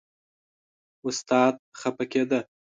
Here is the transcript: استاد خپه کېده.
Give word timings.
استاد 1.07 1.55
خپه 1.79 2.03
کېده. 2.11 2.39